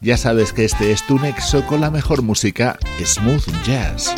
ya 0.00 0.16
sabes 0.16 0.52
que 0.52 0.64
este 0.64 0.92
es 0.92 1.06
tu 1.06 1.18
nexo 1.18 1.64
con 1.66 1.80
la 1.80 1.90
mejor 1.90 2.22
música 2.22 2.78
smooth 3.04 3.46
jazz. 3.64 4.14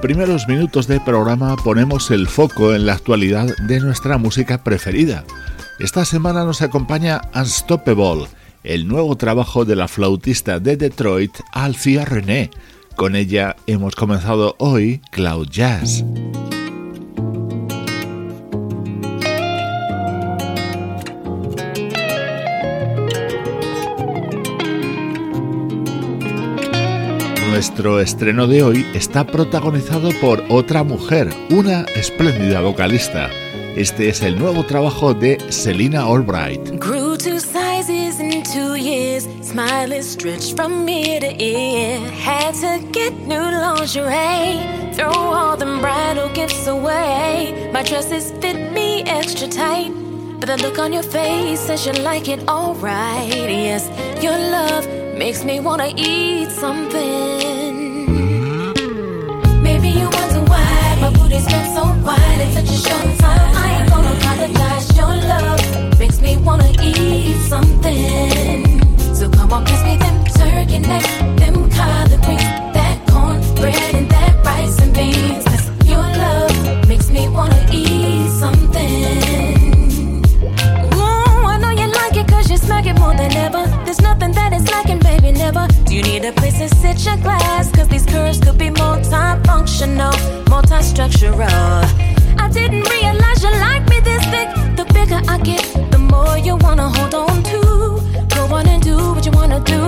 Primeros 0.00 0.48
minutos 0.48 0.86
del 0.86 1.00
programa 1.02 1.56
ponemos 1.56 2.10
el 2.10 2.26
foco 2.26 2.74
en 2.74 2.86
la 2.86 2.94
actualidad 2.94 3.54
de 3.66 3.80
nuestra 3.80 4.16
música 4.18 4.64
preferida. 4.64 5.24
Esta 5.78 6.04
semana 6.04 6.44
nos 6.44 6.62
acompaña 6.62 7.20
Unstoppable, 7.34 8.26
el 8.64 8.88
nuevo 8.88 9.16
trabajo 9.16 9.64
de 9.64 9.76
la 9.76 9.88
flautista 9.88 10.58
de 10.58 10.76
Detroit, 10.76 11.32
Alfia 11.52 12.04
René. 12.04 12.50
Con 12.96 13.14
ella 13.14 13.56
hemos 13.66 13.94
comenzado 13.94 14.56
hoy 14.58 15.02
Cloud 15.10 15.48
Jazz. 15.48 16.04
Nuestro 27.60 28.00
estreno 28.00 28.46
de 28.46 28.62
hoy 28.62 28.86
está 28.94 29.26
protagonizado 29.26 30.08
por 30.22 30.42
otra 30.48 30.82
mujer, 30.82 31.28
una 31.50 31.82
espléndida 31.94 32.62
vocalista. 32.62 33.28
Este 33.76 34.08
es 34.08 34.22
el 34.22 34.38
nuevo 34.38 34.64
trabajo 34.64 35.12
de 35.12 35.36
Selina 35.52 36.04
Albright. 36.04 36.70
Grew 36.80 37.18
two 37.18 37.38
sizes 37.38 38.18
in 38.18 38.42
two 38.44 38.76
years, 38.76 39.28
smile 39.42 39.92
is 39.92 40.10
stretched 40.10 40.56
from 40.56 40.88
ear 40.88 41.20
to 41.20 41.36
ear. 41.38 42.00
Had 42.12 42.54
to 42.54 42.82
get 42.92 43.12
new 43.28 43.50
lingerie, 43.50 44.94
throw 44.94 45.12
all 45.12 45.54
them 45.58 45.82
bridal 45.82 46.30
gifts 46.32 46.66
away. 46.66 47.70
My 47.74 47.82
dresses 47.82 48.32
fit 48.40 48.72
me 48.72 49.02
extra 49.02 49.48
tight, 49.48 49.92
but 50.40 50.46
the 50.46 50.56
look 50.62 50.78
on 50.78 50.94
your 50.94 51.04
face 51.04 51.60
says 51.60 51.84
you 51.84 51.92
like 52.04 52.26
it 52.26 52.40
alright. 52.48 53.28
Yes, 53.28 53.86
your 54.22 54.38
love 54.38 54.88
makes 55.18 55.44
me 55.44 55.60
wanna 55.60 55.92
eat 55.94 56.48
something. 56.52 57.49
So 61.38 61.82
in 62.40 62.52
such 62.52 62.70
a 62.70 62.78
short. 62.88 63.22
I 63.22 63.80
ain't 63.80 63.90
gonna 63.90 64.12
apologize. 64.16 64.96
Your 64.96 65.14
love 65.30 65.98
makes 65.98 66.20
me 66.20 66.36
wanna 66.38 66.70
eat 66.82 67.36
something. 67.48 68.82
So 69.14 69.28
come 69.30 69.52
on, 69.52 69.64
kiss 69.64 69.82
me 69.84 69.96
them 69.96 70.24
turkey 70.24 70.78
necks, 70.78 71.18
them 71.40 71.70
collard 71.70 72.20
greens, 72.24 72.42
that 72.74 73.06
cornbread 73.08 73.94
and 73.94 74.10
that 74.10 74.44
rice 74.44 74.78
and 74.80 74.96
your 75.86 75.98
love 75.98 76.88
makes 76.88 77.10
me 77.10 77.28
wanna 77.28 77.66
eat 77.70 78.30
something. 78.30 80.24
Ooh, 80.94 81.46
I 81.52 81.58
know 81.60 81.70
you 81.70 81.86
like 81.92 82.16
it 82.16 82.26
cause 82.28 82.50
you 82.50 82.56
smack 82.56 82.86
it 82.86 82.98
more 82.98 83.14
than 83.14 83.32
ever. 83.36 83.66
There's 83.84 84.00
nothing 84.00 84.32
that 84.32 84.52
is 84.52 84.68
lacking, 84.70 84.99
never. 85.40 85.66
Do 85.86 85.94
you 85.96 86.02
need 86.02 86.24
a 86.24 86.32
place 86.32 86.58
to 86.58 86.68
sit 86.68 87.04
your 87.06 87.16
glass? 87.26 87.70
Cause 87.72 87.88
these 87.88 88.06
curves 88.06 88.38
could 88.44 88.58
be 88.58 88.70
multifunctional, 88.70 90.14
multi-structural. 90.48 91.82
I 92.44 92.46
didn't 92.52 92.86
realize 92.94 93.38
you 93.44 93.52
like 93.66 93.84
me 93.92 93.98
this 94.08 94.24
thick. 94.32 94.48
The 94.78 94.84
bigger 94.96 95.20
I 95.34 95.36
get, 95.50 95.64
the 95.92 95.98
more 96.12 96.36
you 96.46 96.54
wanna 96.66 96.88
hold 96.96 97.14
on 97.14 97.42
to. 97.52 97.60
Go 98.36 98.42
on 98.56 98.66
and 98.74 98.82
do 98.82 98.96
what 99.14 99.24
you 99.26 99.32
wanna 99.32 99.60
do. 99.74 99.82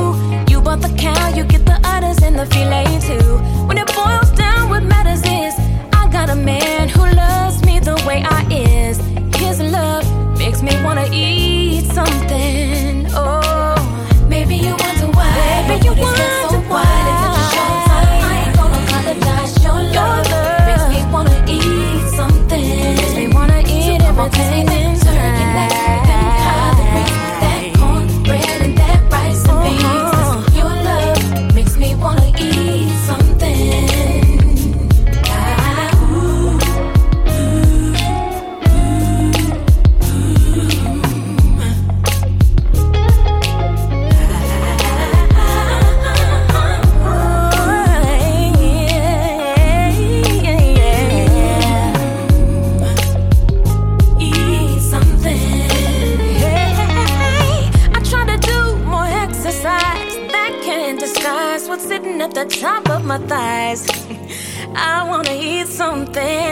You 0.50 0.60
bought 0.66 0.80
the 0.86 0.92
cow, 1.04 1.24
you 1.36 1.44
get 1.44 1.64
the 1.72 1.78
udders 1.94 2.18
and 2.26 2.34
the 2.40 2.46
filet 2.52 2.90
too. 3.08 3.28
When 3.68 3.76
it 3.82 3.88
boils 3.98 4.30
down, 4.44 4.70
what 4.70 4.82
matters 4.94 5.22
is 5.40 5.54
I 6.00 6.02
got 6.16 6.28
a 6.30 6.38
man 6.52 6.88
who 6.88 7.04
loves 7.24 7.56
me 7.68 7.74
the 7.90 7.96
way 8.06 8.18
I 8.38 8.40
is. 8.50 8.96
His 9.42 9.60
love 9.60 10.04
makes 10.38 10.60
me 10.62 10.72
wanna 10.84 11.06
eat 11.12 11.84
something. 11.98 13.06
Oh, 13.14 13.41
everything 24.24 24.68
inside. 24.68 25.81
Something. 65.92 66.51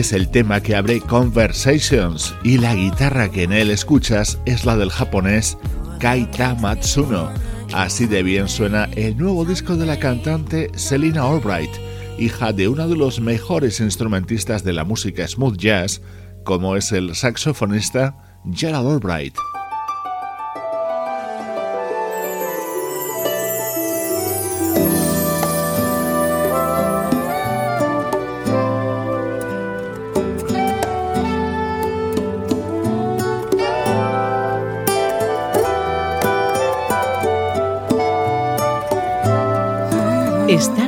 Es 0.00 0.12
el 0.14 0.30
tema 0.30 0.62
que 0.62 0.74
abre 0.74 0.98
Conversations 0.98 2.34
y 2.42 2.56
la 2.56 2.74
guitarra 2.74 3.30
que 3.30 3.42
en 3.42 3.52
él 3.52 3.70
escuchas 3.70 4.38
es 4.46 4.64
la 4.64 4.78
del 4.78 4.90
japonés 4.90 5.58
Kaita 5.98 6.54
Matsuno. 6.54 7.30
Así 7.74 8.06
de 8.06 8.22
bien 8.22 8.48
suena 8.48 8.84
el 8.96 9.18
nuevo 9.18 9.44
disco 9.44 9.76
de 9.76 9.84
la 9.84 9.98
cantante 9.98 10.70
Selina 10.74 11.24
Albright, 11.24 11.70
hija 12.18 12.54
de 12.54 12.68
uno 12.68 12.88
de 12.88 12.96
los 12.96 13.20
mejores 13.20 13.80
instrumentistas 13.80 14.64
de 14.64 14.72
la 14.72 14.84
música 14.84 15.28
smooth 15.28 15.58
jazz, 15.58 16.00
como 16.44 16.76
es 16.76 16.92
el 16.92 17.14
saxofonista 17.14 18.40
Gerald 18.54 18.88
Albright. 18.88 19.34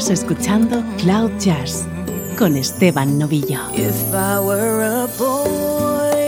Estás 0.03 0.25
escuchando 0.25 0.83
Cloud 0.99 1.31
Jazz 1.39 1.87
con 2.37 2.57
Esteban 2.57 3.21
Novillo. 3.21 3.61
If 3.73 4.13
I 4.13 4.41
were 4.41 4.83
a 4.83 5.07
boy, 5.17 6.19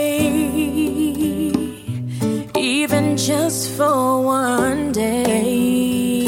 even 2.57 3.17
just 3.17 3.71
for 3.75 4.23
one 4.23 4.93
day, 4.93 6.21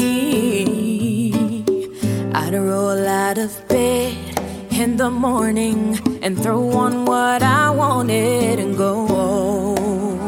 I'd 2.34 2.52
roll 2.52 3.08
out 3.08 3.38
of 3.38 3.66
bed 3.66 4.12
in 4.70 4.98
the 4.98 5.08
morning 5.08 5.98
and 6.20 6.38
throw 6.38 6.68
on 6.76 7.06
what 7.06 7.42
I 7.42 7.70
wanted 7.70 8.58
and 8.58 8.76
go 8.76 9.06
home. 9.06 10.18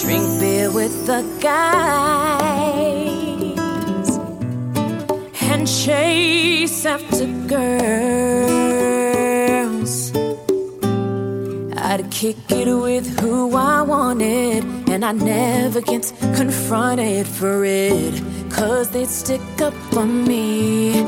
Drink 0.00 0.40
beer 0.40 0.70
with 0.72 1.04
the 1.04 1.22
guys 1.42 2.41
chase 5.84 6.86
after 6.86 7.26
girls. 7.48 7.72
I'd 11.76 12.08
kick 12.08 12.36
it 12.50 12.68
with 12.72 13.18
who 13.18 13.56
I 13.56 13.82
wanted, 13.82 14.62
and 14.88 15.04
I 15.04 15.10
never 15.10 15.80
get 15.80 16.12
confronted 16.36 17.26
for 17.26 17.64
it, 17.64 18.22
cause 18.48 18.90
they'd 18.90 19.08
stick 19.08 19.40
up 19.60 19.74
for 19.90 20.06
me. 20.06 21.04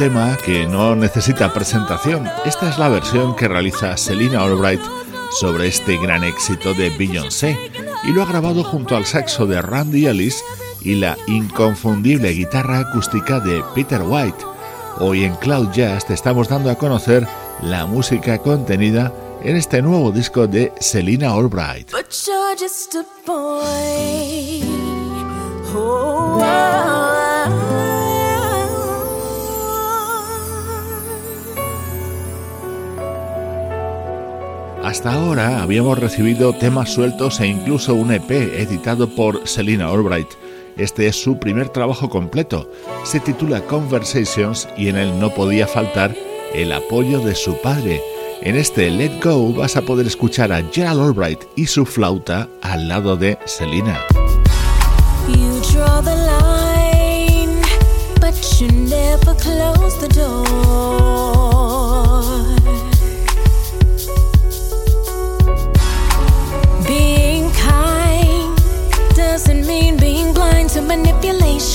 Tema 0.00 0.34
que 0.42 0.64
no 0.66 0.96
necesita 0.96 1.52
presentación. 1.52 2.26
Esta 2.46 2.70
es 2.70 2.78
la 2.78 2.88
versión 2.88 3.36
que 3.36 3.46
realiza 3.46 3.98
Selina 3.98 4.40
Albright 4.40 4.80
sobre 5.38 5.66
este 5.66 5.98
gran 5.98 6.24
éxito 6.24 6.72
de 6.72 6.88
Beyoncé 6.88 7.54
y 8.04 8.12
lo 8.12 8.22
ha 8.22 8.26
grabado 8.26 8.64
junto 8.64 8.96
al 8.96 9.04
saxo 9.04 9.44
de 9.44 9.60
Randy 9.60 10.06
Ellis 10.06 10.42
y 10.80 10.94
la 10.94 11.18
inconfundible 11.26 12.30
guitarra 12.30 12.78
acústica 12.78 13.40
de 13.40 13.62
Peter 13.74 14.00
White. 14.00 14.42
Hoy 15.00 15.24
en 15.24 15.34
Cloud 15.34 15.68
Jazz 15.70 16.06
te 16.06 16.14
estamos 16.14 16.48
dando 16.48 16.70
a 16.70 16.76
conocer 16.76 17.26
la 17.60 17.84
música 17.84 18.38
contenida 18.38 19.12
en 19.42 19.54
este 19.56 19.82
nuevo 19.82 20.12
disco 20.12 20.46
de 20.46 20.72
Selina 20.80 21.30
Albright. 21.32 21.90
Hasta 34.90 35.12
ahora 35.12 35.62
habíamos 35.62 36.00
recibido 36.00 36.52
temas 36.52 36.90
sueltos 36.92 37.38
e 37.38 37.46
incluso 37.46 37.94
un 37.94 38.10
EP 38.10 38.28
editado 38.28 39.08
por 39.08 39.46
Selina 39.46 39.86
Albright. 39.86 40.26
Este 40.76 41.06
es 41.06 41.14
su 41.14 41.38
primer 41.38 41.68
trabajo 41.68 42.10
completo. 42.10 42.68
Se 43.04 43.20
titula 43.20 43.60
Conversations 43.60 44.68
y 44.76 44.88
en 44.88 44.96
él 44.96 45.16
no 45.20 45.30
podía 45.30 45.68
faltar 45.68 46.12
el 46.52 46.72
apoyo 46.72 47.20
de 47.20 47.36
su 47.36 47.54
padre. 47.62 48.02
En 48.42 48.56
este 48.56 48.90
Let 48.90 49.20
Go 49.22 49.52
vas 49.52 49.76
a 49.76 49.82
poder 49.82 50.08
escuchar 50.08 50.50
a 50.50 50.60
Gerald 50.72 51.00
Albright 51.00 51.44
y 51.54 51.66
su 51.66 51.86
flauta 51.86 52.48
al 52.60 52.88
lado 52.88 53.16
de 53.16 53.38
Selina. 53.44 53.96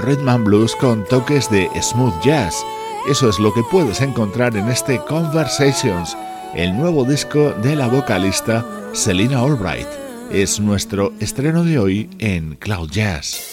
elegante 0.00 0.10
rhythm 0.10 0.28
and 0.28 0.44
blues 0.44 0.74
con 0.76 1.04
toques 1.04 1.50
de 1.50 1.68
smooth 1.80 2.14
jazz. 2.22 2.64
Eso 3.08 3.28
es 3.28 3.38
lo 3.38 3.52
que 3.52 3.62
puedes 3.70 4.00
encontrar 4.00 4.56
en 4.56 4.68
este 4.68 4.98
Conversations, 4.98 6.16
el 6.54 6.76
nuevo 6.76 7.04
disco 7.04 7.52
de 7.62 7.76
la 7.76 7.88
vocalista 7.88 8.64
Selina 8.92 9.40
Albright. 9.40 9.88
Es 10.30 10.60
nuestro 10.60 11.12
estreno 11.20 11.64
de 11.64 11.78
hoy 11.78 12.10
en 12.18 12.56
Cloud 12.56 12.90
Jazz. 12.90 13.46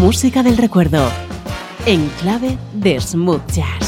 Música 0.00 0.42
del 0.42 0.56
recuerdo, 0.56 1.10
en 1.86 2.06
clave 2.20 2.58
de 2.74 3.00
smooth 3.00 3.42
jazz. 3.50 3.85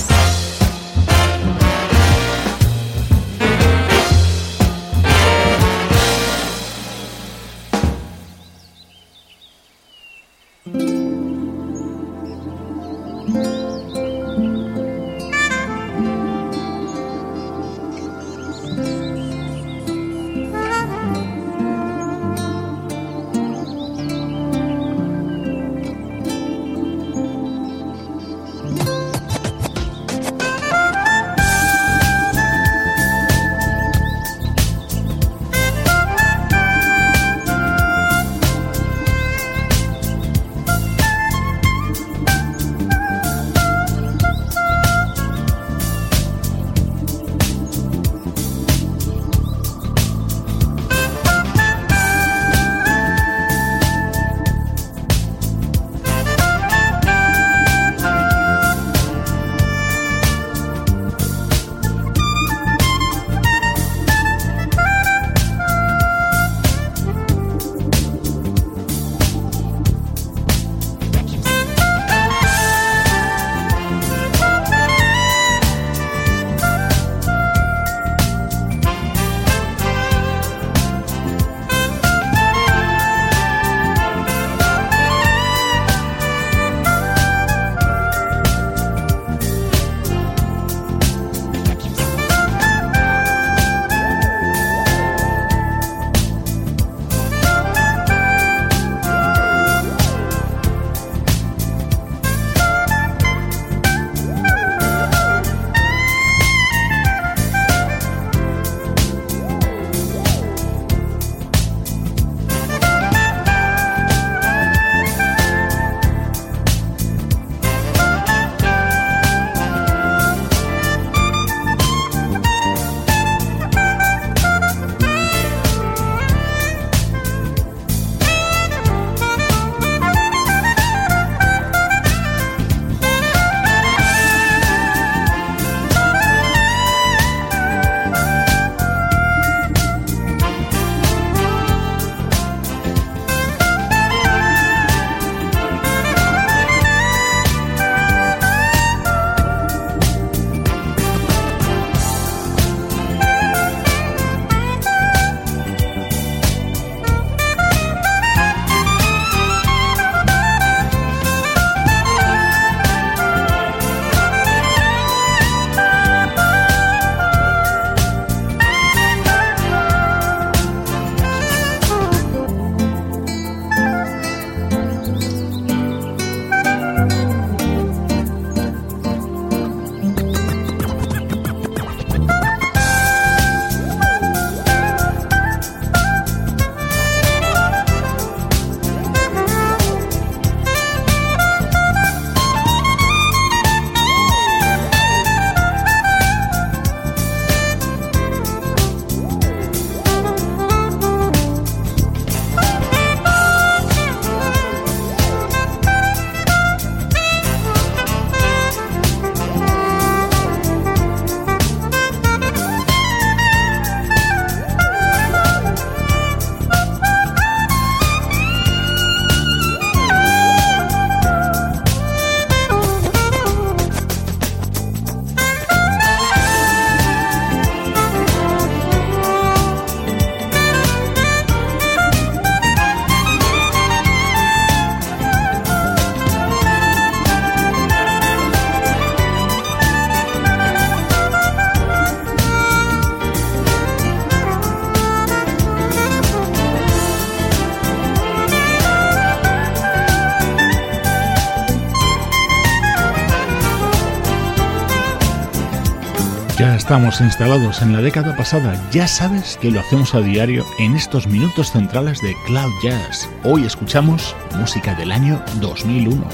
Estamos 256.88 257.20
instalados 257.20 257.82
en 257.82 257.92
la 257.92 258.00
década 258.00 258.34
pasada, 258.34 258.82
ya 258.90 259.06
sabes 259.06 259.58
que 259.60 259.70
lo 259.70 259.78
hacemos 259.78 260.14
a 260.14 260.22
diario 260.22 260.64
en 260.78 260.96
estos 260.96 261.26
minutos 261.26 261.70
centrales 261.70 262.22
de 262.22 262.34
Cloud 262.46 262.72
Jazz. 262.82 263.28
Hoy 263.44 263.66
escuchamos 263.66 264.34
música 264.56 264.94
del 264.94 265.12
año 265.12 265.38
2001. 265.60 266.26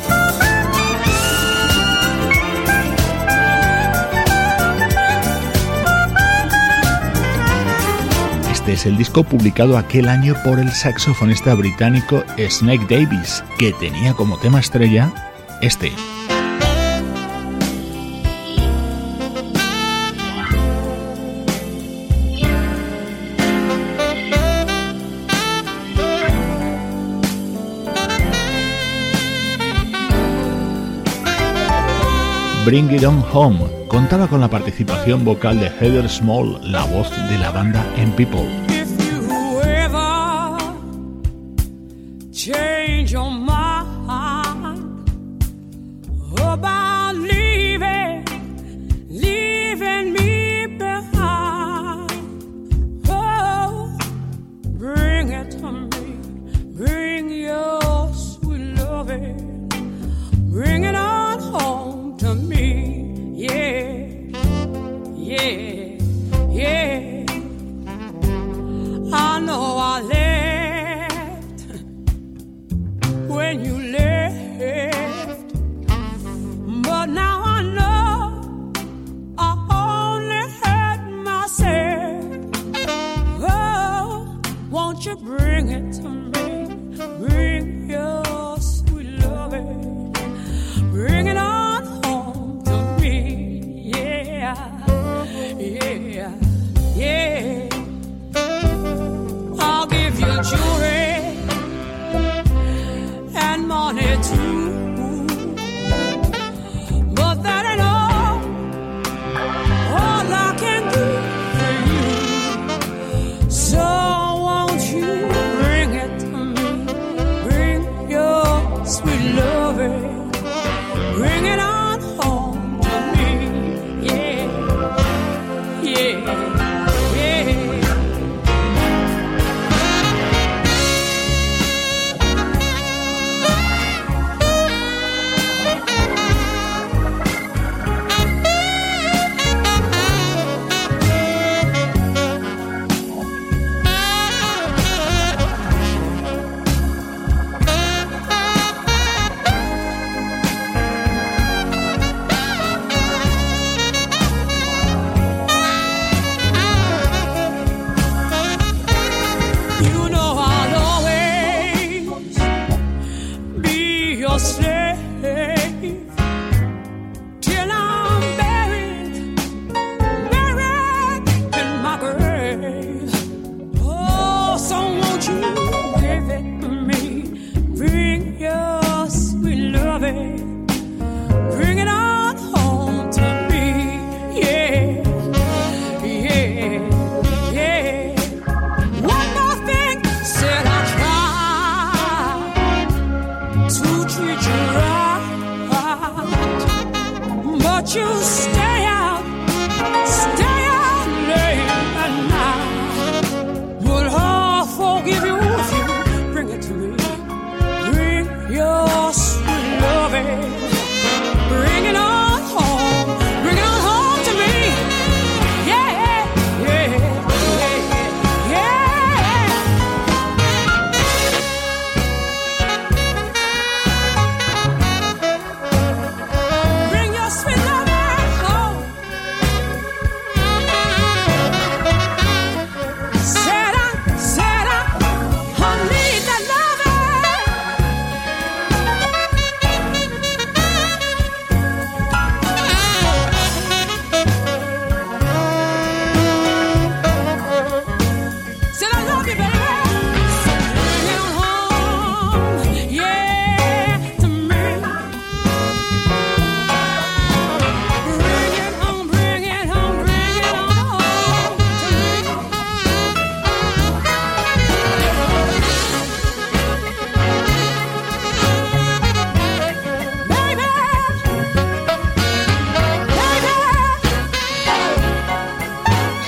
Este 8.53 8.75
es 8.75 8.87
el 8.87 8.97
disco 8.97 9.25
publicado 9.25 9.77
aquel 9.77 10.09
año 10.09 10.37
por 10.45 10.61
el 10.61 10.71
saxofonista 10.71 11.53
británico 11.55 12.23
Snake 12.39 12.87
Davis, 12.89 13.43
que 13.59 13.73
tenía 13.73 14.15
como 14.15 14.39
tema 14.39 14.61
estrella 14.61 15.13
este. 15.61 15.91
Bring 32.65 32.91
It 32.93 33.05
On 33.05 33.23
Home 33.35 33.87
contaba 33.89 34.27
con 34.27 34.41
la 34.41 34.49
participación 34.49 35.23
vocal 35.23 35.61
de 35.61 35.67
Heather 35.67 36.09
Small, 36.09 36.73
la 36.73 36.85
voz 36.87 37.11
de 37.29 37.39
la 37.39 37.51
banda 37.51 37.85
en 37.99 38.11
People. 38.13 38.49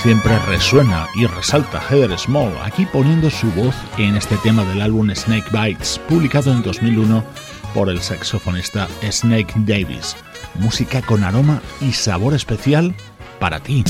Siempre 0.07 0.39
resuena 0.47 1.05
y 1.15 1.25
resalta 1.25 1.81
Heather 1.81 2.17
Small, 2.17 2.53
aquí 2.63 2.85
poniendo 2.85 3.29
su 3.29 3.51
voz 3.51 3.75
en 3.97 4.15
este 4.15 4.37
tema 4.37 4.63
del 4.63 4.81
álbum 4.81 5.13
Snake 5.13 5.49
Bites, 5.51 5.99
publicado 6.07 6.49
en 6.53 6.63
2001 6.63 7.25
por 7.73 7.89
el 7.89 7.99
saxofonista 7.99 8.87
Snake 9.11 9.53
Davis. 9.57 10.15
Música 10.55 11.01
con 11.01 11.25
aroma 11.25 11.61
y 11.81 11.91
sabor 11.91 12.33
especial 12.33 12.95
para 13.37 13.59
ti. 13.59 13.83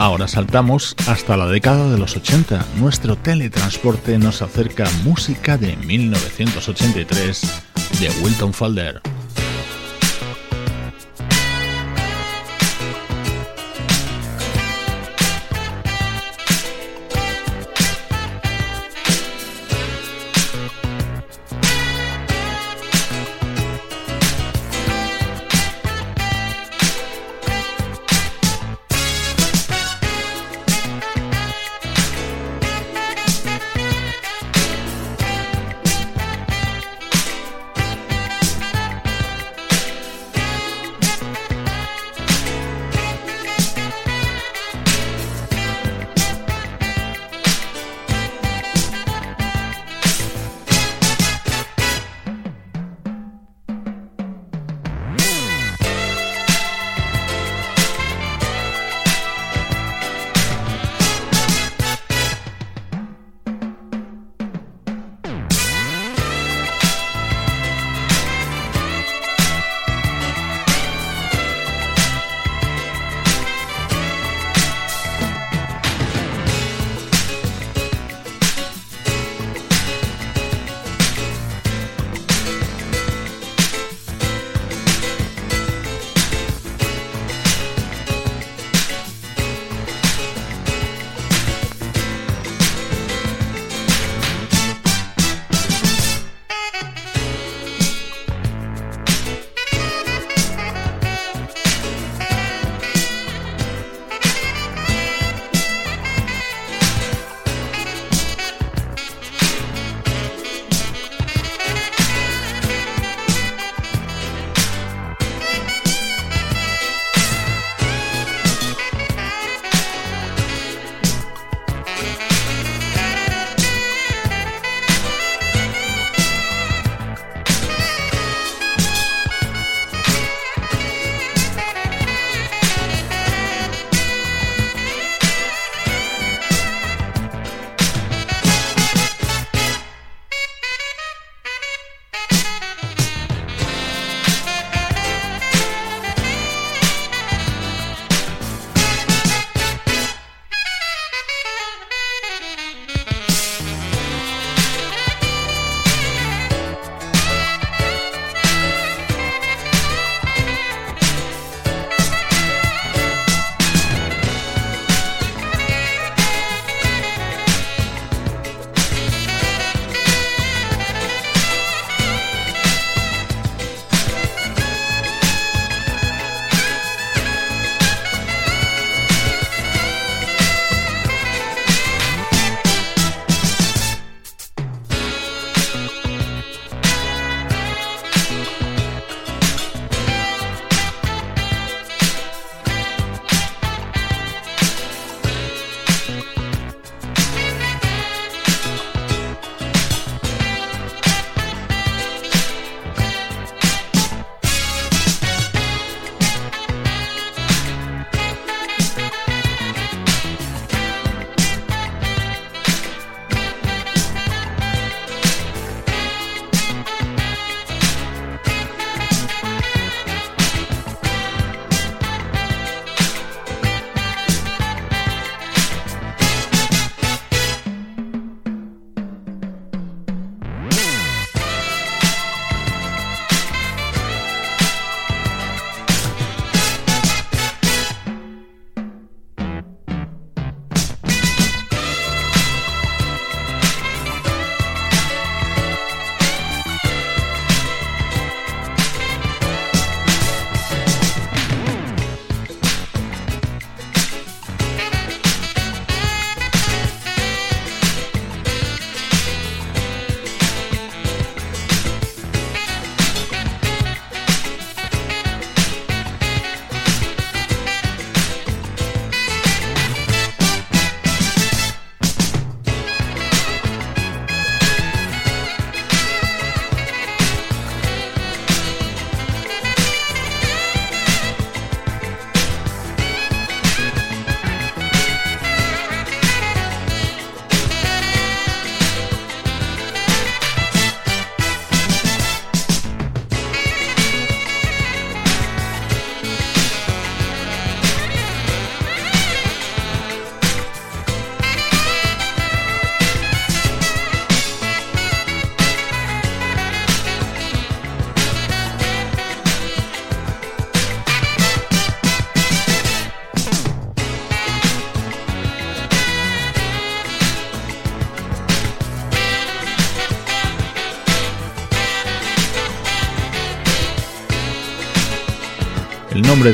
Ahora 0.00 0.28
saltamos 0.28 0.96
hasta 1.08 1.36
la 1.36 1.46
década 1.46 1.90
de 1.90 1.98
los 1.98 2.16
80. 2.16 2.64
Nuestro 2.78 3.16
teletransporte 3.16 4.16
nos 4.16 4.40
acerca 4.40 4.88
música 5.04 5.58
de 5.58 5.76
1983 5.76 7.62
de 8.00 8.08
Wilton 8.22 8.54
Falder. 8.54 9.02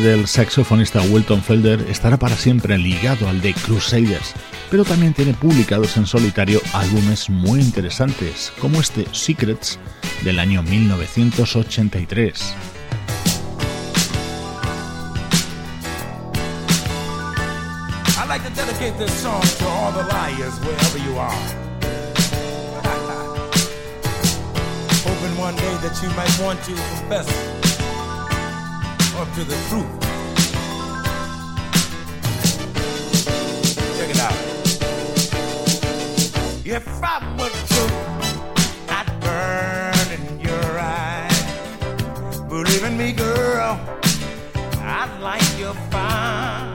Del 0.06 0.28
saxofonista 0.28 1.02
Wilton 1.02 1.42
Felder 1.42 1.84
estará 1.90 2.16
para 2.16 2.36
siempre 2.36 2.78
ligado 2.78 3.28
al 3.28 3.40
de 3.40 3.52
Crusaders, 3.52 4.34
pero 4.70 4.84
también 4.84 5.12
tiene 5.12 5.34
publicados 5.34 5.96
en 5.96 6.06
solitario 6.06 6.60
álbumes 6.72 7.28
muy 7.28 7.60
interesantes, 7.60 8.52
como 8.60 8.80
este 8.80 9.04
Secrets 9.10 9.80
del 10.22 10.38
año 10.38 10.62
1983. 10.62 12.54
Hoping 25.04 25.36
one 25.38 25.56
day 25.56 25.74
that 25.82 26.00
you 26.02 26.08
might 26.10 26.38
want 26.40 26.62
to 26.64 27.75
up 29.18 29.32
to 29.32 29.44
the 29.44 29.56
truth. 29.70 30.00
Check 33.96 34.10
it 34.10 34.20
out. 34.20 34.36
If 36.66 36.86
I 37.02 37.16
were 37.38 37.54
true, 37.70 37.96
I'd 38.90 39.08
burn 39.20 40.08
in 40.16 40.40
your 40.40 40.78
eyes. 40.78 42.40
Believe 42.48 42.84
in 42.84 42.98
me, 42.98 43.12
girl, 43.12 43.80
I'd 44.82 45.18
light 45.20 45.58
your 45.58 45.74
fire. 45.90 46.65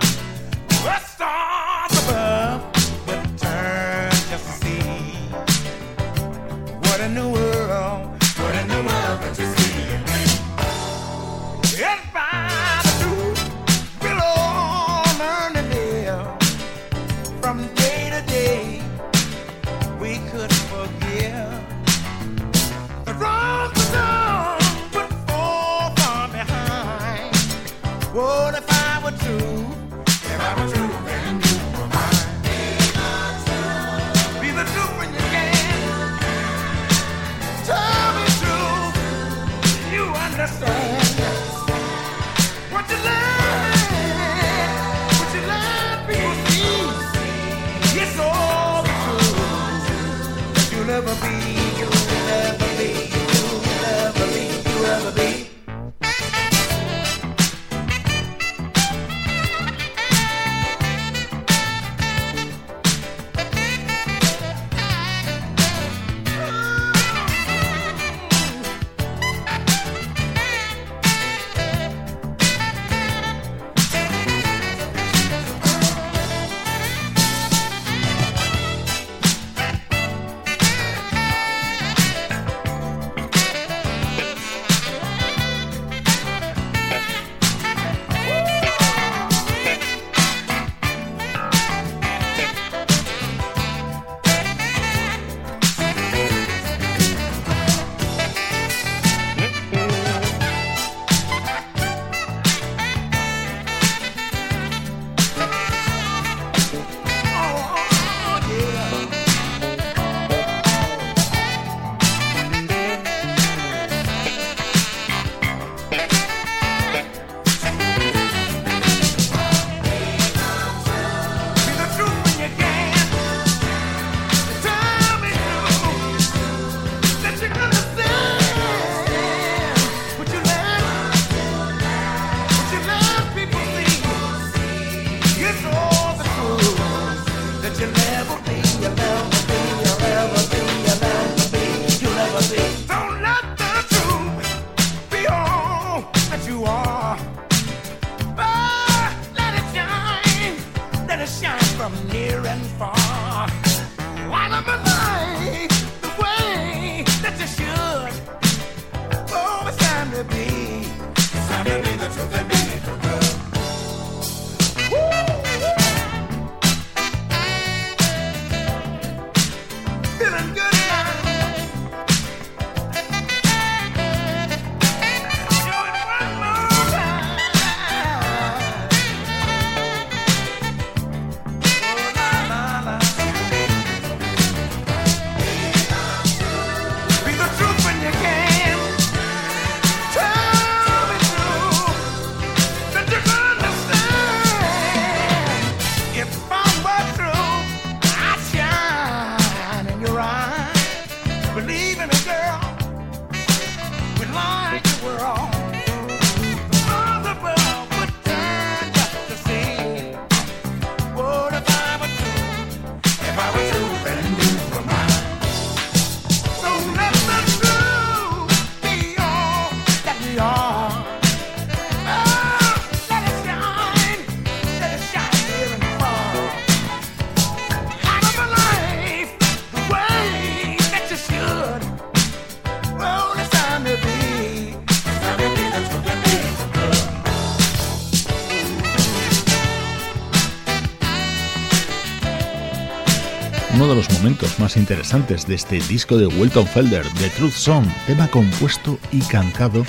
Más 244.62 244.78
interesantes 244.78 245.48
de 245.48 245.56
este 245.56 245.80
disco 245.82 246.18
de 246.18 246.28
Wilton 246.28 246.68
Felder, 246.68 247.04
The 247.18 247.30
Truth 247.32 247.54
Song, 247.54 247.86
tema 248.06 248.28
compuesto 248.28 249.00
y 249.12 249.20
cantado 249.22 249.84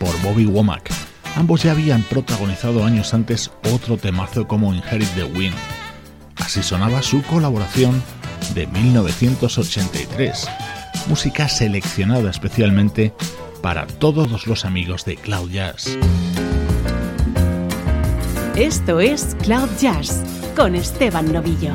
por 0.00 0.20
Bobby 0.22 0.46
Womack. 0.46 0.90
Ambos 1.36 1.62
ya 1.62 1.70
habían 1.70 2.02
protagonizado 2.02 2.84
años 2.84 3.14
antes 3.14 3.52
otro 3.72 3.96
temazo 3.96 4.48
como 4.48 4.74
Inherit 4.74 5.08
the 5.14 5.24
Wind. 5.24 5.54
Así 6.36 6.62
sonaba 6.62 7.02
su 7.02 7.22
colaboración 7.22 8.02
de 8.52 8.66
1983, 8.66 10.48
música 11.06 11.48
seleccionada 11.48 12.30
especialmente 12.30 13.14
para 13.62 13.86
todos 13.86 14.46
los 14.48 14.64
amigos 14.64 15.04
de 15.04 15.16
Cloud 15.16 15.50
Jazz. 15.50 15.96
Esto 18.56 18.98
es 19.00 19.36
Cloud 19.42 19.68
Jazz 19.78 20.22
con 20.56 20.74
Esteban 20.74 21.32
Novillo. 21.32 21.74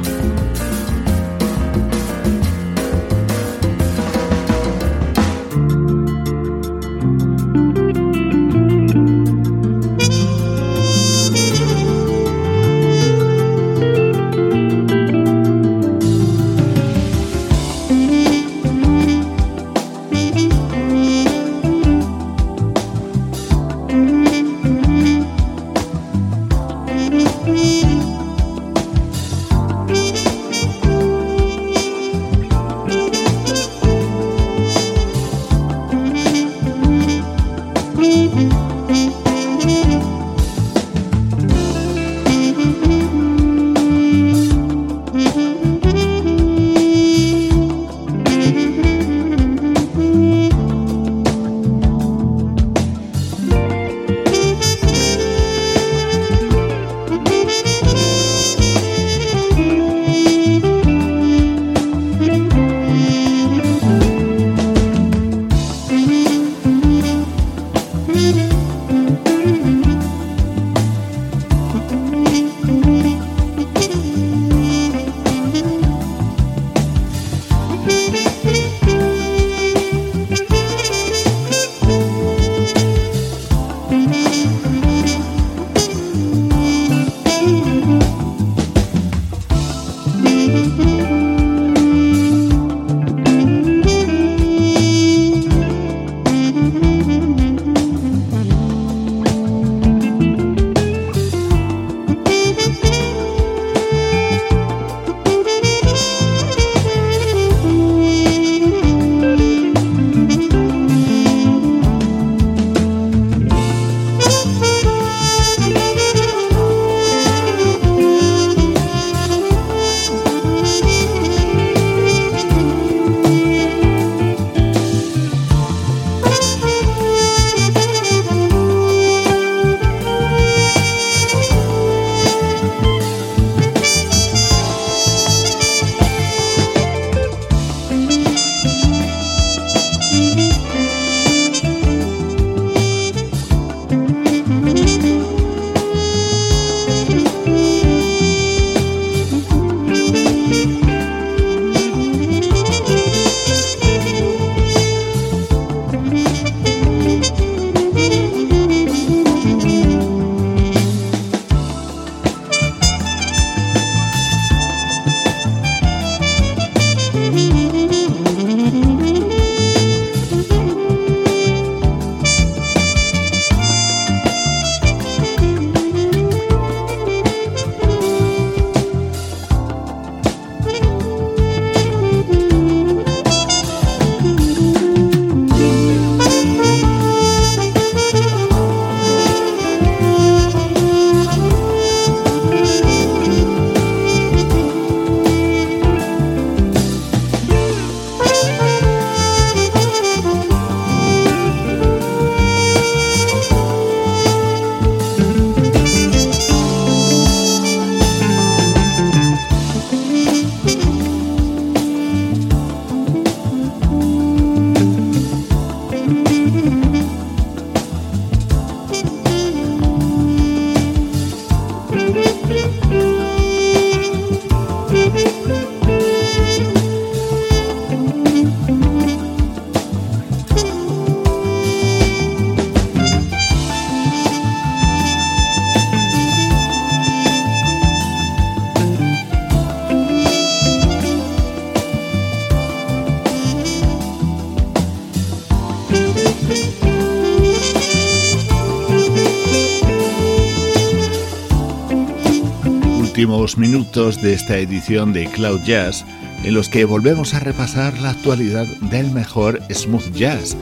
Minutos 253.57 254.21
de 254.21 254.33
esta 254.33 254.59
edición 254.59 255.13
de 255.13 255.25
Cloud 255.25 255.61
Jazz 255.65 256.05
en 256.43 256.53
los 256.53 256.69
que 256.69 256.85
volvemos 256.85 257.33
a 257.33 257.39
repasar 257.39 257.99
la 257.99 258.11
actualidad 258.11 258.67
del 258.91 259.09
mejor 259.09 259.59
smooth 259.73 260.13
jazz. 260.13 260.55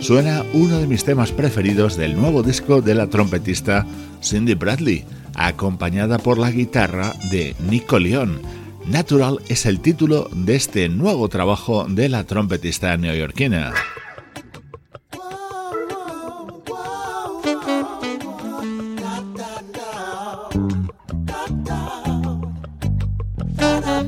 Suena 0.00 0.44
uno 0.52 0.80
de 0.80 0.88
mis 0.88 1.04
temas 1.04 1.30
preferidos 1.30 1.96
del 1.96 2.16
nuevo 2.16 2.42
disco 2.42 2.82
de 2.82 2.96
la 2.96 3.06
trompetista 3.06 3.86
Cindy 4.20 4.54
Bradley, 4.54 5.04
acompañada 5.36 6.18
por 6.18 6.38
la 6.38 6.50
guitarra 6.50 7.14
de 7.30 7.54
Nico 7.70 8.00
León. 8.00 8.42
Natural 8.84 9.38
es 9.48 9.64
el 9.64 9.78
título 9.78 10.28
de 10.34 10.56
este 10.56 10.88
nuevo 10.88 11.28
trabajo 11.28 11.86
de 11.88 12.08
la 12.08 12.24
trompetista 12.24 12.96
neoyorquina. 12.96 13.72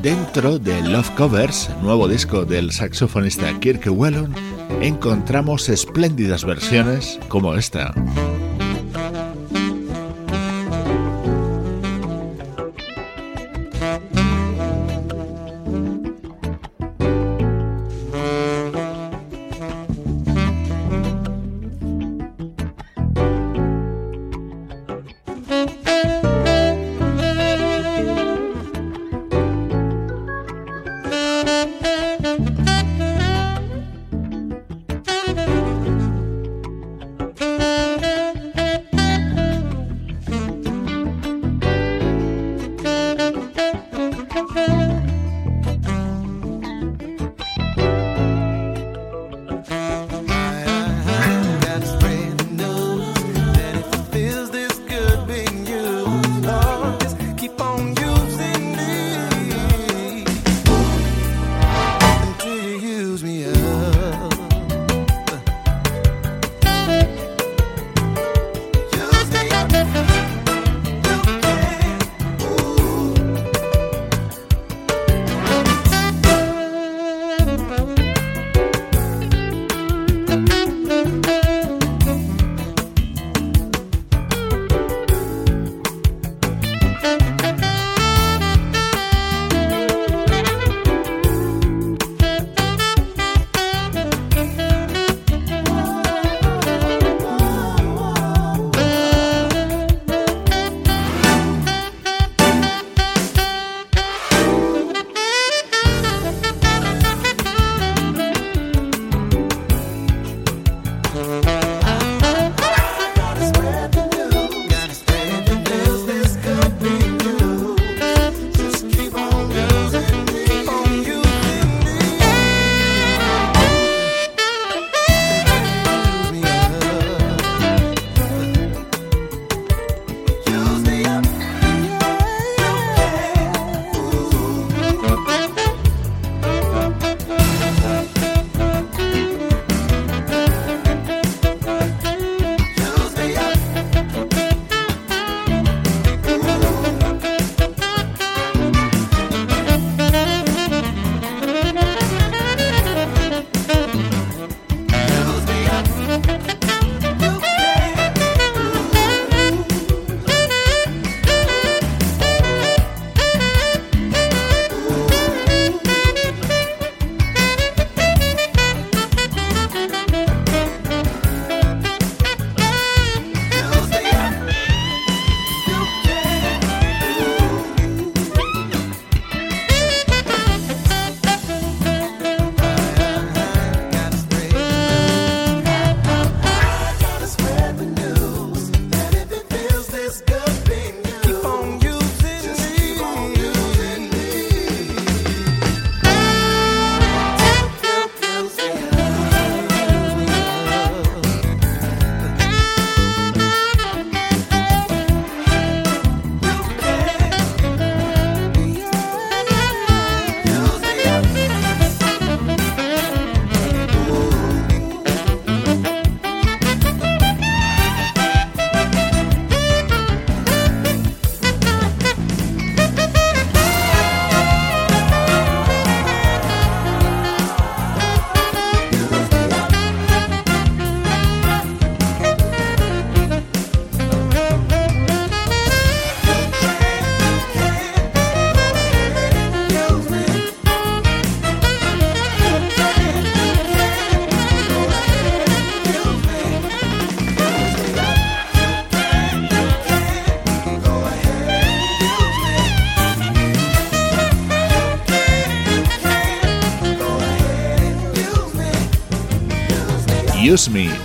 Dentro 0.06 0.60
de 0.60 0.80
Love 0.82 1.10
Covers, 1.16 1.68
nuevo 1.82 2.06
disco 2.06 2.44
del 2.44 2.70
saxofonista 2.70 3.52
Kirk 3.58 3.88
Whelan, 3.90 4.32
encontramos 4.80 5.68
espléndidas 5.68 6.44
versiones 6.44 7.18
como 7.28 7.56
esta. 7.56 7.92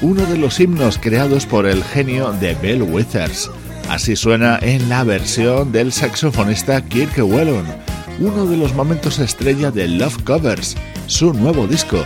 Uno 0.02 0.26
de 0.26 0.38
los 0.38 0.60
himnos 0.60 0.97
creados 0.97 1.45
por 1.45 1.66
el 1.66 1.84
genio 1.84 2.32
de 2.34 2.56
Bill 2.56 2.84
Withers. 2.84 3.49
Así 3.89 4.16
suena 4.16 4.58
en 4.62 4.89
la 4.89 5.04
versión 5.04 5.72
del 5.72 5.91
saxofonista 5.91 6.82
Kirk 6.82 7.18
Whelan, 7.18 7.66
uno 8.20 8.45
de 8.45 8.58
los 8.58 8.74
momentos 8.74 9.20
estrella 9.20 9.70
de 9.72 9.88
Love 9.88 10.24
Covers, 10.24 10.76
su 11.08 11.34
nuevo 11.34 11.68
disco. 11.68 12.06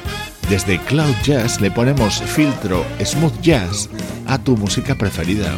Desde 0.49 0.79
Cloud 0.79 1.15
Jazz 1.23 1.61
le 1.61 1.71
ponemos 1.71 2.21
filtro 2.21 2.85
smooth 3.03 3.39
jazz 3.41 3.89
a 4.27 4.37
tu 4.37 4.57
música 4.57 4.95
preferida. 4.95 5.51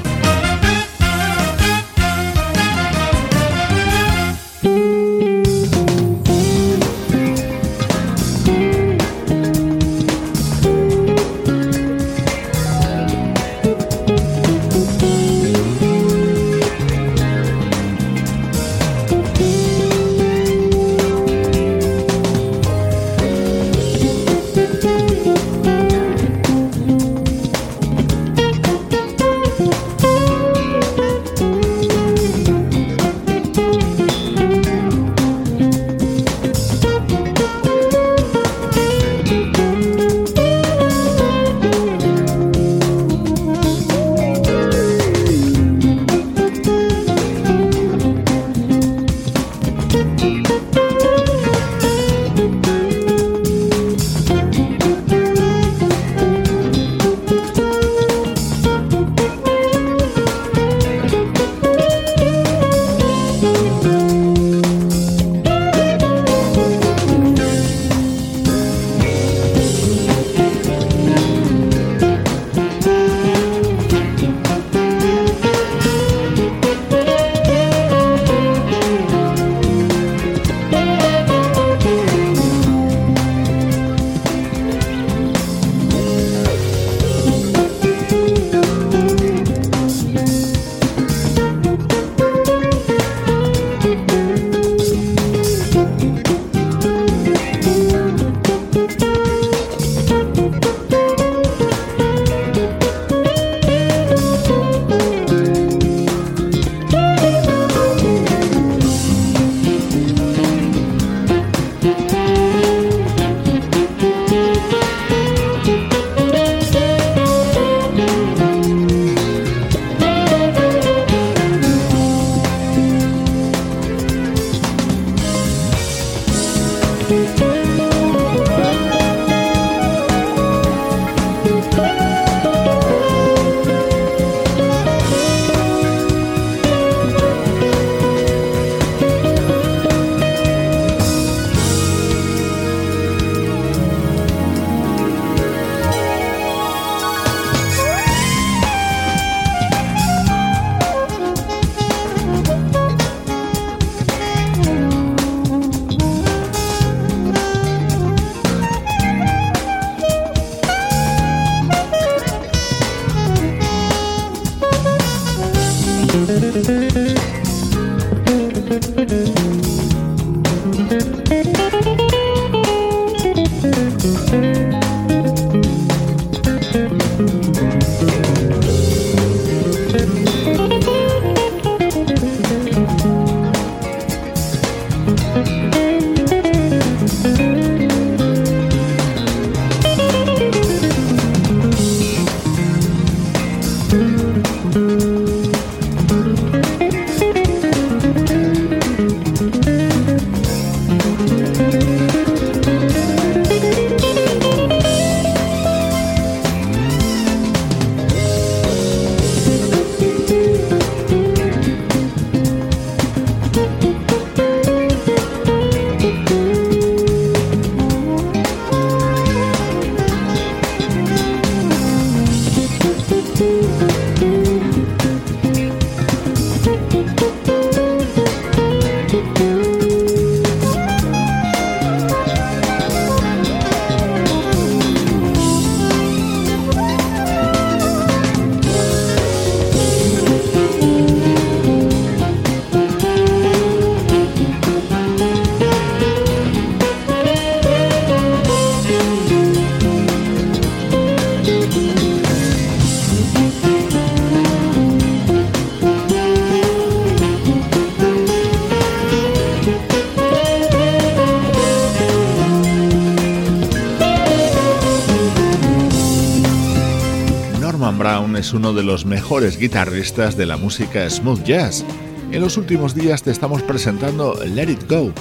Es 268.47 268.53
uno 268.53 268.71
de 268.71 268.81
los 268.81 269.05
mejores 269.05 269.59
guitarristas 269.59 270.37
de 270.37 270.45
la 270.45 270.55
música 270.55 271.09
smooth 271.09 271.43
jazz. 271.43 271.83
En 272.31 272.39
los 272.39 272.55
últimos 272.55 272.95
días 272.95 273.21
te 273.21 273.29
estamos 273.29 273.61
presentando 273.61 274.39
Let 274.41 274.71
It 274.71 274.89
Go, 274.89 275.11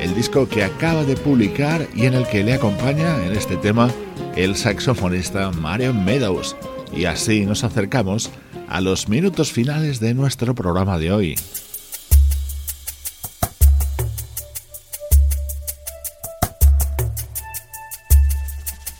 el 0.00 0.12
disco 0.16 0.48
que 0.48 0.64
acaba 0.64 1.04
de 1.04 1.14
publicar 1.14 1.86
y 1.94 2.06
en 2.06 2.14
el 2.14 2.26
que 2.26 2.42
le 2.42 2.54
acompaña 2.54 3.24
en 3.24 3.36
este 3.36 3.56
tema 3.56 3.88
el 4.34 4.56
saxofonista 4.56 5.52
Marion 5.52 6.04
Meadows. 6.04 6.56
Y 6.92 7.04
así 7.04 7.46
nos 7.46 7.62
acercamos 7.62 8.30
a 8.68 8.80
los 8.80 9.08
minutos 9.08 9.52
finales 9.52 10.00
de 10.00 10.14
nuestro 10.14 10.52
programa 10.52 10.98
de 10.98 11.12
hoy. 11.12 11.36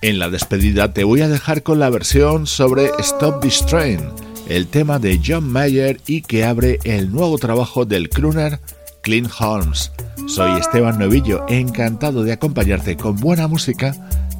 En 0.02 0.18
la 0.18 0.28
despedida 0.30 0.92
te 0.92 1.04
voy 1.04 1.20
a 1.20 1.28
dejar 1.28 1.62
con 1.62 1.78
la 1.78 1.88
versión 1.88 2.48
sobre 2.48 2.90
Stop 2.98 3.40
This 3.40 3.64
Train, 3.66 4.00
el 4.48 4.66
tema 4.66 4.98
de 4.98 5.20
John 5.24 5.48
Mayer 5.48 6.00
y 6.08 6.22
que 6.22 6.44
abre 6.44 6.80
el 6.82 7.12
nuevo 7.12 7.38
trabajo 7.38 7.84
del 7.84 8.08
crooner 8.08 8.58
Clint 9.02 9.30
Holmes. 9.38 9.92
Soy 10.26 10.58
Esteban 10.58 10.98
Novillo, 10.98 11.44
encantado 11.48 12.24
de 12.24 12.32
acompañarte 12.32 12.96
con 12.96 13.14
buena 13.14 13.46
música 13.46 13.94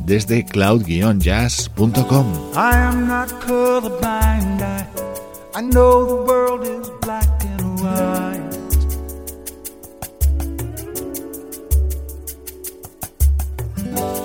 desde 0.04 0.44
cloud-jazz.com. 0.44 2.26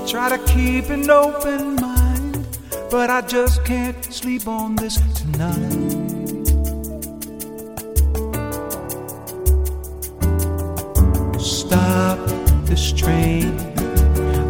Try 0.08 0.30
to 0.30 0.38
keep 0.46 0.90
an 0.90 1.10
open 1.10 1.76
mind, 1.76 2.48
but 2.90 3.10
I 3.10 3.20
just 3.20 3.66
can't 3.66 4.02
sleep 4.06 4.48
on 4.48 4.78
this 4.78 4.96
tonight. 5.14 6.08
Stop 11.42 12.20
this 12.66 12.94
train. 12.94 13.60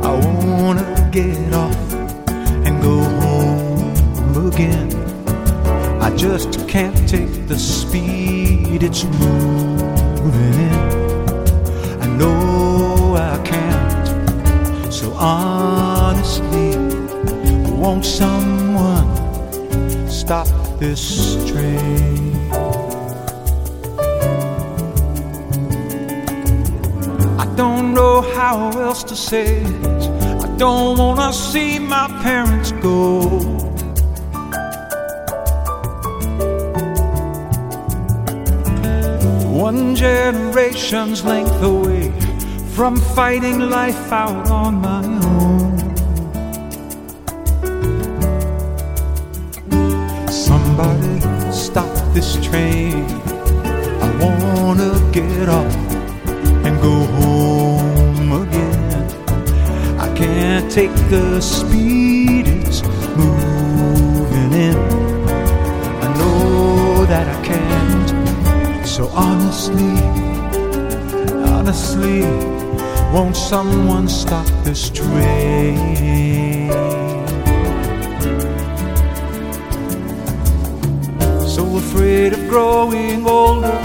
I 0.04 0.12
wanna 0.46 1.10
get 1.12 1.52
off 1.52 1.94
and 2.64 2.80
go 2.84 3.00
home 3.22 4.48
again. 4.48 4.92
I 6.00 6.16
just 6.16 6.70
can't 6.70 7.10
take 7.10 7.48
the 7.48 7.58
speed 7.58 8.84
it's 8.84 9.06
moving 9.06 10.54
in. 10.54 11.07
Honestly, 15.20 16.78
won't 17.72 18.06
someone 18.06 19.08
stop 20.10 20.48
this 20.80 21.36
train? 21.50 22.36
I 27.40 27.46
don't 27.56 27.94
know 27.94 28.22
how 28.22 28.70
else 28.80 29.04
to 29.06 29.16
say 29.16 29.62
it. 29.62 30.04
I 30.44 30.48
don't 30.58 30.98
wanna 30.98 31.34
see 31.34 31.80
my 31.80 32.08
parents 32.22 32.72
go. 32.74 33.22
One 39.50 39.96
generation's 39.96 41.24
length 41.26 41.62
away 41.64 42.17
from 42.78 42.96
fighting 42.96 43.72
life 43.72 44.12
out 44.12 44.52
on 44.52 44.76
my 44.76 45.04
own. 45.34 45.80
Somebody 50.30 51.20
stop 51.52 51.92
this 52.14 52.36
train. 52.46 53.04
I 54.06 54.10
wanna 54.22 54.94
get 55.12 55.50
off 55.50 55.76
and 56.66 56.80
go 56.80 56.96
home 57.20 58.32
again. 58.44 59.10
I 60.00 60.08
can't 60.16 60.72
take 60.72 60.94
the 61.10 61.42
speed 61.42 62.48
it's 62.48 62.84
moving 63.18 64.54
in. 64.54 64.78
I 66.06 66.08
know 66.20 67.06
that 67.06 67.26
I 67.36 67.38
can't. 67.44 68.88
So 68.88 69.08
honestly, 69.08 69.98
honestly. 71.56 72.57
Won't 73.14 73.38
someone 73.38 74.10
stop 74.10 74.46
this 74.64 74.90
train? 74.90 75.78
So 81.48 81.78
afraid 81.78 82.34
of 82.34 82.48
growing 82.50 83.26
older, 83.26 83.80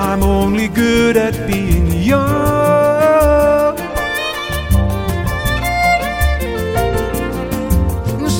I'm 0.00 0.22
only 0.22 0.68
good 0.68 1.16
at 1.16 1.46
being 1.46 1.92
young. 1.92 3.76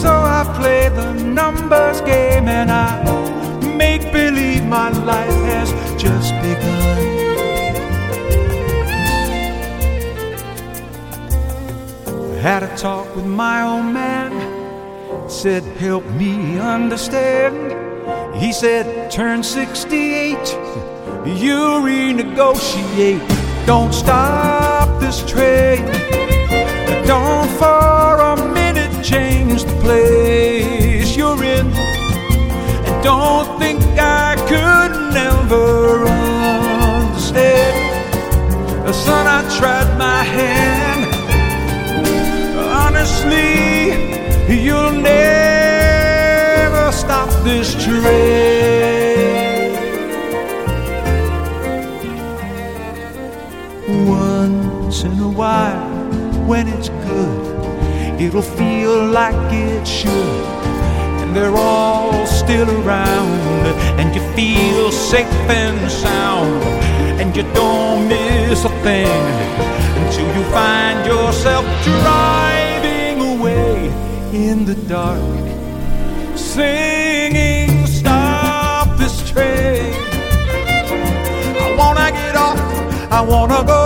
So 0.01 0.11
I 0.11 0.43
play 0.59 0.89
the 0.89 1.13
numbers 1.13 2.01
game 2.01 2.49
and 2.49 2.71
I 2.73 2.91
make 3.77 4.11
believe 4.11 4.65
my 4.65 4.89
life 4.89 5.41
has 5.53 5.71
just 6.01 6.33
begun. 6.43 7.22
Had 12.43 12.65
a 12.65 12.77
talk 12.77 13.15
with 13.15 13.25
my 13.25 13.63
old 13.63 13.85
man, 13.95 15.31
said, 15.31 15.63
Help 15.79 16.05
me 16.07 16.59
understand. 16.59 17.55
He 18.35 18.53
said, 18.53 19.13
Turn 19.13 19.45
68, 19.45 20.37
you 21.25 21.57
renegotiate. 21.87 23.25
Don't 23.65 23.95
stop 23.95 25.01
this 25.01 25.25
train. 25.25 25.87
Don't 27.07 27.49
for 27.61 28.19
a 28.33 28.35
minute 28.53 29.05
change 29.05 29.63
the 29.63 29.77
place 29.81 31.17
you're 31.17 31.45
in. 31.45 31.69
And 31.69 33.05
don't 33.05 33.57
think 33.61 33.81
I 33.97 34.35
could 34.51 35.15
never 35.15 36.09
understand. 36.99 37.77
Son, 38.93 39.27
I 39.29 39.43
tried 39.57 39.97
my 39.97 40.25
hand. 40.25 40.72
Honestly, 43.03 44.63
you'll 44.63 44.93
never 44.93 46.93
stop 46.93 47.29
this 47.43 47.75
train. 47.85 49.73
Once 54.07 55.03
in 55.03 55.19
a 55.19 55.29
while, 55.29 55.85
when 56.47 56.69
it's 56.69 56.91
good, 56.91 58.21
it'll 58.21 58.41
feel 58.41 59.05
like 59.09 59.53
it 59.53 59.85
should. 59.85 60.47
And 61.23 61.35
they're 61.35 61.57
all 61.57 62.25
still 62.25 62.71
around, 62.71 63.67
and 63.99 64.15
you 64.15 64.23
feel 64.37 64.93
safe 64.93 65.27
and 65.51 65.91
sound, 65.91 66.63
and 67.21 67.37
you 67.37 67.43
don't 67.53 68.07
miss 68.07 68.65
a 68.65 68.71
thing 68.85 69.25
until 70.05 70.37
you 70.37 70.45
find 70.53 71.05
yourself 71.05 71.65
away 71.89 72.52
in 74.33 74.65
the 74.65 74.75
dark, 74.75 75.21
singing, 76.37 77.87
Stop 77.87 78.97
this 78.99 79.31
train. 79.31 79.93
I 81.65 81.75
wanna 81.79 82.11
get 82.11 82.35
off, 82.37 82.59
I 83.13 83.21
wanna 83.21 83.63
go 83.65 83.82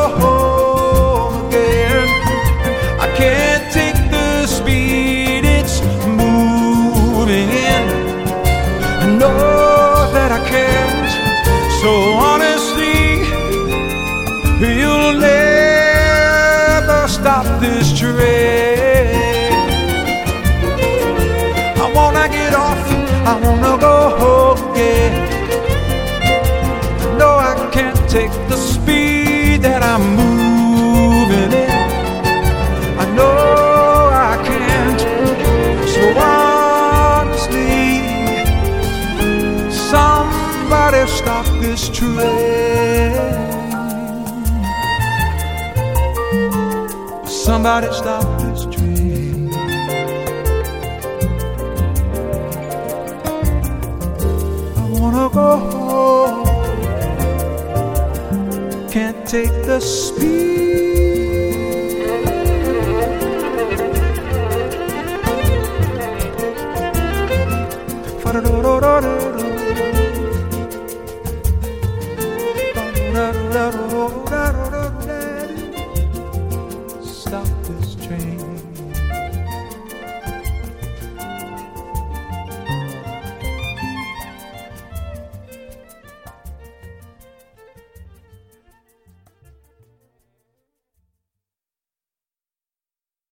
Somebody 47.66 47.92
stop 47.94 48.22
this 48.42 48.62
train. 48.66 49.50
I 54.76 54.84
wanna 55.00 55.28
go 55.34 55.48
home. 55.72 56.46
Can't 58.88 59.26
take 59.26 59.50
the 59.66 59.80
speed. 59.80 60.46